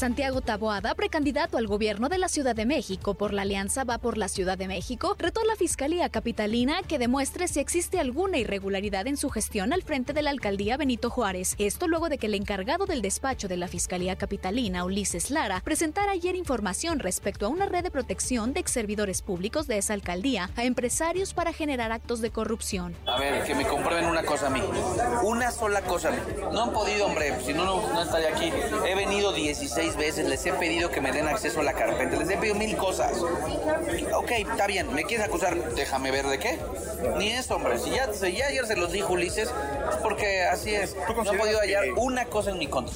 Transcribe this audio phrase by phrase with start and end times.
[0.00, 4.16] Santiago Taboada, precandidato al gobierno de la Ciudad de México por la Alianza Va por
[4.16, 9.06] la Ciudad de México, retó a la Fiscalía Capitalina que demuestre si existe alguna irregularidad
[9.08, 11.54] en su gestión al frente de la alcaldía Benito Juárez.
[11.58, 16.12] Esto luego de que el encargado del despacho de la Fiscalía Capitalina, Ulises Lara, presentara
[16.12, 20.64] ayer información respecto a una red de protección de exservidores públicos de esa alcaldía a
[20.64, 22.96] empresarios para generar actos de corrupción.
[23.04, 24.62] A ver, que me comprueben una cosa a mí.
[25.24, 26.10] Una sola cosa.
[26.50, 28.50] No han podido, hombre, si no, no estaría aquí.
[28.88, 32.30] He venido 16 veces, les he pedido que me den acceso a la carpeta, les
[32.30, 33.20] he pedido mil cosas.
[34.14, 35.74] Ok, está bien, ¿me quieres acusar?
[35.74, 36.58] Déjame ver de qué.
[37.18, 37.78] Ni eso, hombre.
[37.78, 40.96] Si ya, si ya ayer se los dijo Ulises, es porque así es.
[40.96, 42.94] No he podido hallar una cosa en mi contra.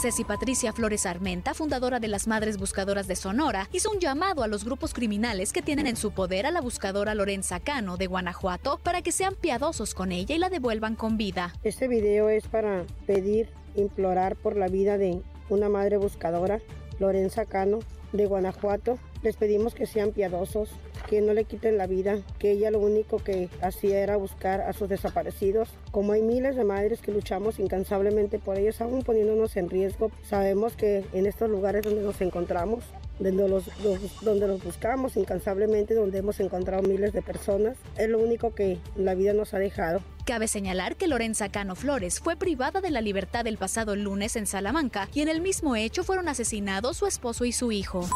[0.00, 4.48] Ceci Patricia Flores Armenta, fundadora de las Madres Buscadoras de Sonora, hizo un llamado a
[4.48, 8.78] los grupos criminales que tienen en su poder a la buscadora Lorenza Cano de Guanajuato
[8.82, 11.54] para que sean piadosos con ella y la devuelvan con vida.
[11.62, 16.60] Este video es para pedir, implorar por la vida de una madre buscadora,
[16.98, 17.80] Lorenza Cano,
[18.12, 18.98] de Guanajuato.
[19.22, 20.68] Les pedimos que sean piadosos,
[21.08, 24.72] que no le quiten la vida, que ella lo único que hacía era buscar a
[24.74, 25.70] sus desaparecidos.
[25.90, 30.76] Como hay miles de madres que luchamos incansablemente por ellos, aún poniéndonos en riesgo, sabemos
[30.76, 32.84] que en estos lugares donde nos encontramos,
[33.18, 38.18] donde los, los- donde los buscamos incansablemente, donde hemos encontrado miles de personas, es lo
[38.18, 40.00] único que la vida nos ha dejado.
[40.24, 44.46] Cabe señalar que Lorenza Cano Flores fue privada de la libertad el pasado lunes en
[44.46, 48.08] Salamanca y en el mismo hecho fueron asesinados su esposo y su hijo.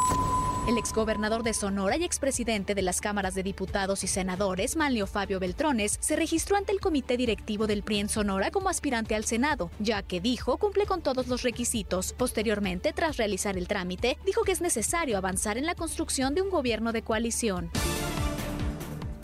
[0.66, 5.38] El exgobernador de Sonora y expresidente de las cámaras de diputados y senadores, Manlio Fabio
[5.38, 9.70] Beltrones, se registró ante el comité directivo del PRI en Sonora como aspirante al Senado,
[9.78, 12.14] ya que dijo cumple con todos los requisitos.
[12.14, 16.48] Posteriormente, tras realizar el trámite, dijo que es necesario avanzar en la construcción de un
[16.48, 17.70] gobierno de coalición.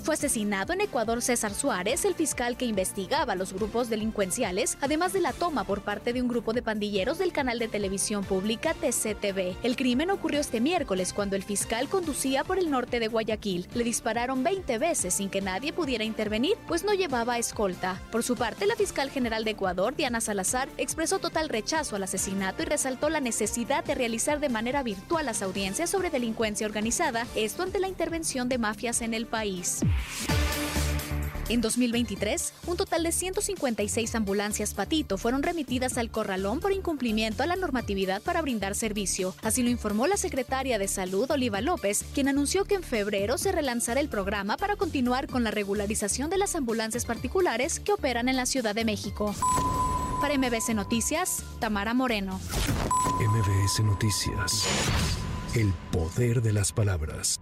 [0.04, 5.22] Fue asesinado en Ecuador César Suárez, el fiscal que investigaba los grupos delincuenciales, además de
[5.22, 9.56] la toma por parte de un grupo de pandilleros del canal de televisión pública TCTV.
[9.62, 13.66] El crimen ocurrió este miércoles cuando el fiscal conducía por el norte de Guayaquil.
[13.72, 17.98] Le dispararon 20 veces sin que nadie pudiera intervenir, pues no llevaba escolta.
[18.12, 22.62] Por su parte, la fiscal general de Ecuador, Diana Salazar, expresó total rechazo al asesinato
[22.62, 27.62] y resaltó la necesidad de realizar de manera virtual las audiencias sobre delincuencia organizada, esto
[27.62, 29.80] ante la intervención de mafias en el país.
[31.48, 37.46] En 2023, un total de 156 ambulancias Patito fueron remitidas al corralón por incumplimiento a
[37.46, 39.34] la normatividad para brindar servicio.
[39.42, 43.52] Así lo informó la secretaria de Salud, Oliva López, quien anunció que en febrero se
[43.52, 48.36] relanzará el programa para continuar con la regularización de las ambulancias particulares que operan en
[48.36, 49.34] la Ciudad de México.
[50.20, 52.40] Para MBC Noticias, Tamara Moreno.
[53.20, 54.66] MBS Noticias.
[55.54, 57.38] El poder de las palabras.